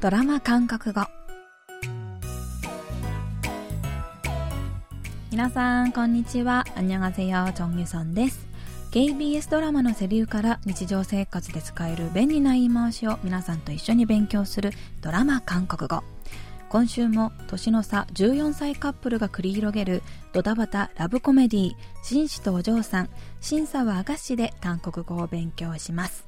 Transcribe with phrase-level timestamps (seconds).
[0.00, 1.02] ドラマ韓国語
[5.32, 6.64] 皆さんこんにちは。
[6.76, 8.46] アンニョガゼヨジョンユソンです
[8.92, 14.70] KBS ドラマのセリフから日常生活で使える便利な言い回しを皆さんと一緒に勉強する
[15.00, 16.04] ドラマ韓国語
[16.68, 21.74] 今週も年の差14歳カップルが繰り広げるドタバタラブコメディー
[22.04, 23.10] 紳士とお嬢さん
[23.40, 26.27] 審査はあがしで韓国語を勉強します。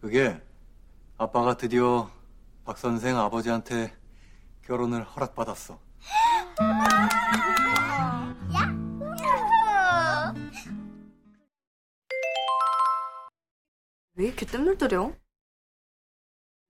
[0.00, 0.40] 그게
[1.16, 2.10] 아빠가 드디어
[2.64, 3.96] 박 선생 아버지한테
[4.62, 5.78] 결혼을 허락받았어.
[8.54, 8.82] 야!
[14.14, 15.16] 왜 이렇게 뜸을 들여?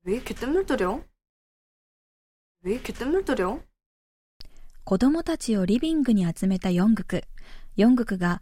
[0.05, 1.05] 왜 이렇게 뜸을 들여?
[2.62, 3.61] 왜 이렇게 뜸을 들여?
[4.85, 7.23] 子供たちをリビングに集めたヨングク。
[7.77, 8.41] ヨングクが、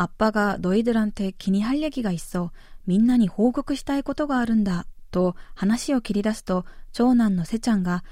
[0.00, 2.50] アッパがノイドランテ気に할얘기가 있어。
[2.86, 4.86] みんなに報告したいことがあるんだ。
[5.10, 8.04] と話を切り出すと、長男のセちゃんが、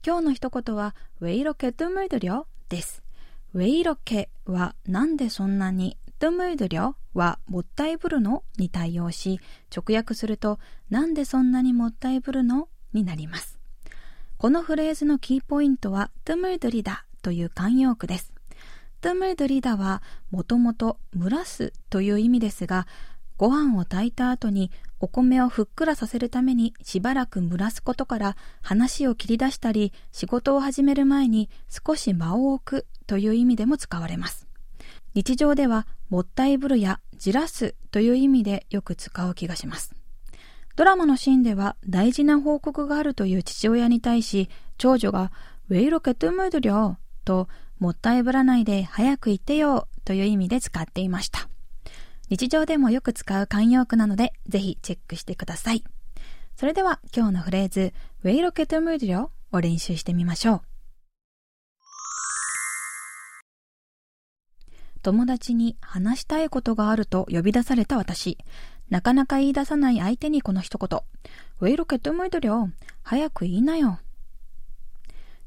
[0.03, 3.03] 今日の一言は、ウェイロケットムードリョです。
[3.53, 9.41] ウェイロケはなんでそんなにトムードリョはもったいぶるのに対応し、
[9.75, 10.59] 直訳すると、
[10.89, 13.59] なんでそんなにもったいぶるのになります。
[14.39, 18.33] このフレーズのキーポイントは、トゥムイドリダという慣用句です。
[19.01, 22.87] トゥムイドリダは、もともと蒸らすという意味ですが、
[23.37, 34.48] ご飯を炊いた後にお米をふっくらさせるためにしばらく蒸らすことから話を切り出したり仕事を始める前に少し間を置くという意味でも使われます。
[35.19, 39.97] 日常ではもったいぶるやじらすという意味でよく使う気がします。
[40.77, 45.33] ドラマのシーンでは大事な報告があるという父親に対し長女が
[45.71, 47.49] ウェイロケトゥムードリョと
[47.81, 51.49] もったいぶらないで早く言ってよという意味で使っていました。
[52.31, 55.83] 日常でもよく使う慣用句なので、ぜひチェックしてください。
[56.55, 57.93] それでは今日のフレーズ、
[58.23, 60.78] ウェイロケットムードリョを練習してみましょう。
[65.08, 68.38] 友達に話したいことがあると呼び出された私。
[68.90, 71.00] なかなか言い出さない相手にこの一言。
[71.60, 72.70] ウェイロケットムードリョ
[73.02, 74.00] 早く言いなよ。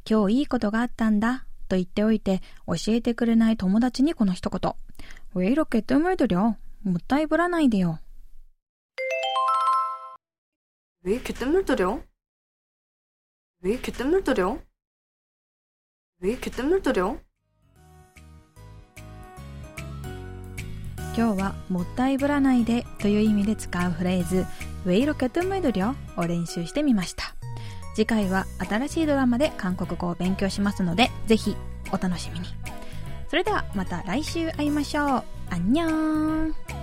[0.09, 1.45] 今日いいことがあったんだ。
[1.69, 4.73] と言っておいて教えてくれない友達にこの一言。
[5.35, 6.55] ウェイロケットムードリョ
[6.85, 7.99] もったいぶらないでよ。
[11.03, 12.03] 왜 이렇게 뜸을 들여?
[13.61, 14.61] 왜 이렇게 뜸을 들여?
[16.19, 17.21] 왜 이렇게 뜸을 들여?
[21.16, 24.46] 今日はもったいぶらないでという意味で使うフレーズ
[24.86, 27.36] ウェイロケットムドリョを練習してみました。
[27.96, 31.58] 次回は新しいドラマで韓国語を勉強しますので、ぜひ
[31.92, 32.46] お楽しみに。
[33.30, 35.24] それではまた来週会いましょう。
[35.50, 36.81] アンニョン